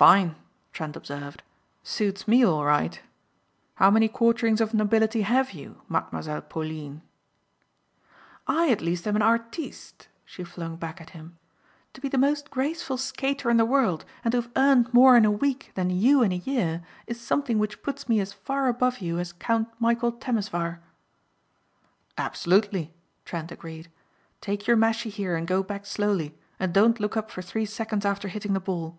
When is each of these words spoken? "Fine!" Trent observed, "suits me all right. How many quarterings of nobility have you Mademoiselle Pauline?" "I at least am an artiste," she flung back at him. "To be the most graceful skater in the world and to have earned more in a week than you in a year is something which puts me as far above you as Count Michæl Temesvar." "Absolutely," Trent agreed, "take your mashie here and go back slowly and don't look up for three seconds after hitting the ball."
"Fine!" 0.00 0.36
Trent 0.72 0.94
observed, 0.94 1.42
"suits 1.82 2.28
me 2.28 2.44
all 2.46 2.64
right. 2.64 3.00
How 3.74 3.90
many 3.90 4.06
quarterings 4.06 4.60
of 4.60 4.72
nobility 4.72 5.22
have 5.22 5.50
you 5.50 5.82
Mademoiselle 5.88 6.42
Pauline?" 6.42 7.02
"I 8.46 8.70
at 8.70 8.80
least 8.80 9.08
am 9.08 9.16
an 9.16 9.22
artiste," 9.22 10.06
she 10.24 10.44
flung 10.44 10.76
back 10.76 11.00
at 11.00 11.10
him. 11.10 11.36
"To 11.94 12.00
be 12.00 12.08
the 12.08 12.16
most 12.16 12.48
graceful 12.48 12.96
skater 12.96 13.50
in 13.50 13.56
the 13.56 13.64
world 13.64 14.04
and 14.24 14.30
to 14.30 14.42
have 14.42 14.52
earned 14.54 14.94
more 14.94 15.16
in 15.16 15.24
a 15.24 15.32
week 15.32 15.72
than 15.74 15.90
you 15.90 16.22
in 16.22 16.30
a 16.30 16.36
year 16.36 16.82
is 17.08 17.20
something 17.20 17.58
which 17.58 17.82
puts 17.82 18.08
me 18.08 18.20
as 18.20 18.32
far 18.32 18.68
above 18.68 19.00
you 19.00 19.18
as 19.18 19.32
Count 19.32 19.66
Michæl 19.82 20.20
Temesvar." 20.20 20.78
"Absolutely," 22.16 22.94
Trent 23.24 23.50
agreed, 23.50 23.90
"take 24.40 24.68
your 24.68 24.76
mashie 24.76 25.10
here 25.10 25.34
and 25.34 25.44
go 25.48 25.60
back 25.64 25.84
slowly 25.84 26.38
and 26.60 26.72
don't 26.72 27.00
look 27.00 27.16
up 27.16 27.32
for 27.32 27.42
three 27.42 27.66
seconds 27.66 28.04
after 28.04 28.28
hitting 28.28 28.52
the 28.52 28.60
ball." 28.60 28.96